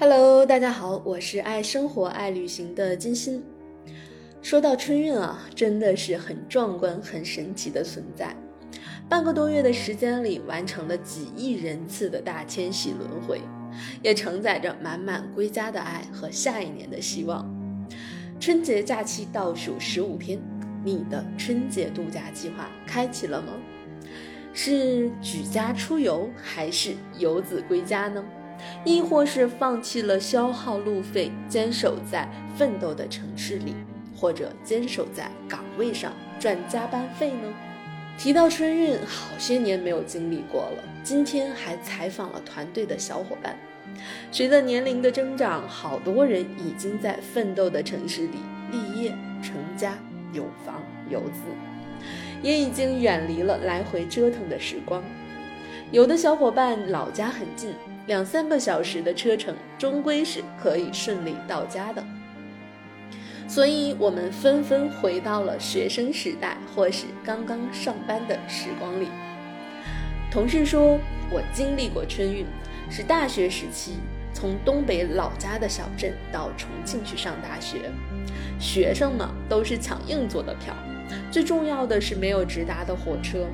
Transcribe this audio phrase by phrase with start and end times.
[0.00, 3.42] Hello，大家好，我是爱生活、爱旅行的金鑫。
[4.40, 8.34] 说到春运啊，真的是很壮观、很神奇的存在。
[9.10, 13.42] 半个多月的时间里，完成了几亿人次的大迁徙轮回，
[14.02, 17.46] 也承载着满满归家的爱和下一年的希望。
[18.40, 20.40] 春节假期倒数十五天，
[20.82, 23.52] 你的春节度假计划开启了吗？
[24.54, 28.24] 是举家出游，还是游子归家呢？
[28.84, 33.74] 亦或是放弃了消耗路费，坚守在奋斗的城市里，
[34.16, 37.52] 或者坚守在岗位上赚加班费呢？
[38.18, 40.84] 提到春运，好些年没有经历过了。
[41.02, 43.56] 今天还采访了团队的小伙伴，
[44.30, 48.38] 随着年龄的增长，好多人已经在奋斗的城市里
[48.70, 49.10] 立业、
[49.42, 49.98] 成家、
[50.34, 51.40] 有房有子，
[52.42, 55.02] 也已经远离了来回折腾的时光。
[55.92, 57.74] 有的小伙伴老家很近。
[58.06, 62.02] 两三个小时的车程，终归是可以顺利到家的。
[63.48, 69.08] 所以，我们纷纷回到了学生时代，或是刚刚上班的时光里。
[70.30, 70.98] 同事说，
[71.30, 72.46] 我经历过春运，
[72.88, 73.98] 是大学时期
[74.32, 77.90] 从东北老家的小镇到重庆去上大学。
[78.58, 80.74] 学生呢，都是抢硬座的票，
[81.30, 83.46] 最重要的是没有直达的火车。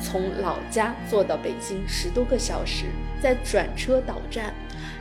[0.00, 2.86] 从老家坐到北京十多个小时，
[3.20, 4.54] 再转车到站，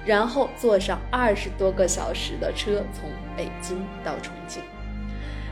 [0.05, 4.61] 然后坐上二十多个小时的车从北京到重庆。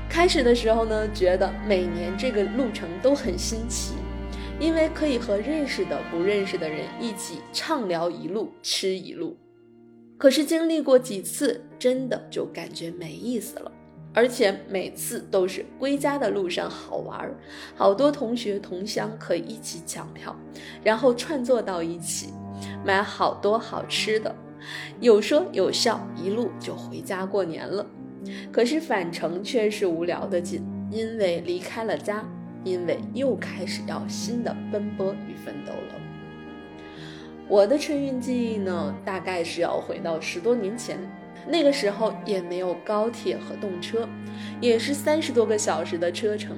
[0.09, 3.95] 开始的时候呢，觉得每年这个路程都很新奇，
[4.59, 9.35] 因为可以和认识的、不认识的人一起畅聊一路、吃一路。
[10.17, 13.71] 可是经历过几次，真的就感觉没意思了。
[14.16, 17.35] 而且每次都是归家的路上好玩儿，
[17.75, 20.33] 好多同学同乡可以一起抢票，
[20.81, 22.30] 然后串坐到一起，
[22.85, 24.33] 买好多好吃的，
[25.02, 27.85] 有说有笑，一路就回家过年了。
[28.53, 32.23] 可是返程却是无聊的紧，因为离开了家，
[32.63, 36.01] 因为又开始要新的奔波与奋斗了。
[37.47, 40.97] 我的春运记忆呢，大概是要回到十多年前。
[41.47, 44.07] 那个时候也没有高铁和动车，
[44.59, 46.57] 也是三十多个小时的车程。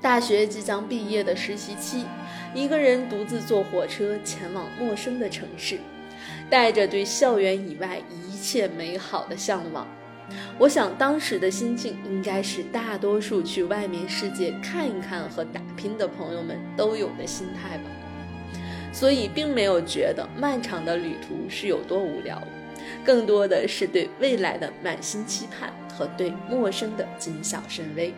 [0.00, 2.04] 大学即将毕业的实习期，
[2.54, 5.78] 一个人独自坐火车前往陌生的城市，
[6.48, 9.86] 带着对校园以外一切美好的向往。
[10.58, 17.84] 我想当时的心境应该是大多数去外面世界看一看和打拼的朋友们都有的心态吧。
[18.92, 22.42] 所以并没有觉得漫长的旅途是有多无聊。
[23.04, 28.12] 更多的是对未来的满心期盼和对陌生的谨小慎微。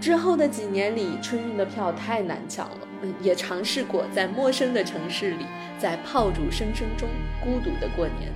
[0.00, 2.78] 之后的几年里，春运的票太难抢了，
[3.22, 5.46] 也尝试过在陌生的城市里，
[5.78, 7.08] 在炮竹声声中
[7.42, 8.30] 孤独的过年。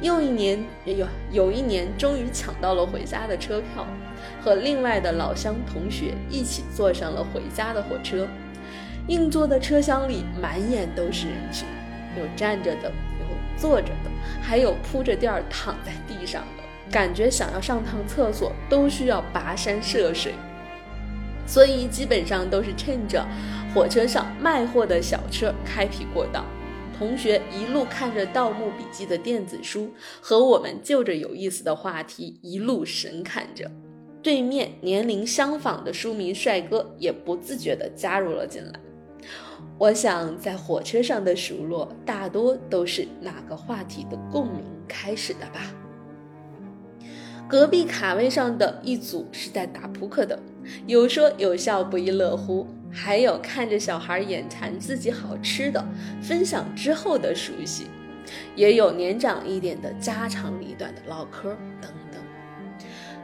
[0.00, 3.86] 又一年，有有一年终于抢到了回家的车票，
[4.42, 8.26] 和另外的老乡同学一起坐上了回家的火车。
[9.08, 11.68] 硬座的车厢里满眼都是人群，
[12.18, 12.90] 有站着的。
[13.56, 14.10] 坐着的，
[14.42, 20.32] 还有铺着垫儿躺在地上的，感觉想要上趟厕所都需要跋山涉水，
[21.46, 23.26] 所以基本上都是趁着
[23.74, 26.44] 火车上卖货的小车开辟过道，
[26.98, 33.70] 同学一路看着《盗墓笔记》的电子书和我们就着有意思的话题一路神侃着，
[34.22, 38.80] 对面年龄相仿的书迷帅哥也不自觉地加入了进来。
[39.78, 45.60] 我想，在火车上的熟络，大多都是哪个话题的共鸣开始的吧。
[47.48, 50.38] 隔壁卡位上的一组是在打扑克的，
[50.86, 55.84] 有说有笑，不亦乐乎；还有看着小孩眼馋自己好吃的，
[56.22, 57.84] 分享之后的熟悉；
[58.56, 62.20] 也有年长一点的家长里短的唠嗑等等。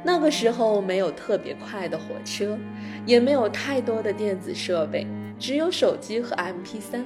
[0.02, 2.58] 那个时候没有特别快的火车，
[3.06, 5.06] 也没有太多的电子设备。
[5.40, 7.02] 只有手机和 MP3，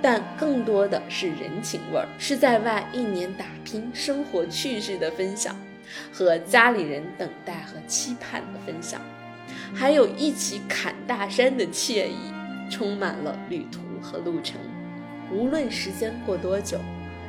[0.00, 5.54] 但更多的是人情味儿，是在外一年打拼生活趣事的分享，
[6.12, 9.00] 和家里人等待和期盼的分享，
[9.74, 12.32] 还有一起砍大山的惬意，
[12.70, 14.58] 充满了旅途和路程。
[15.30, 16.78] 无论时间过多久，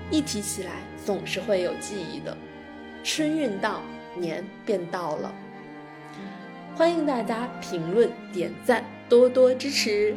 [0.10, 0.72] 一提起来
[1.06, 2.36] 总是会有记忆的。
[3.04, 3.82] 春运到，
[4.16, 5.34] 年便到了。
[6.76, 8.84] 欢迎大家评论点赞。
[9.10, 10.16] 多多支持。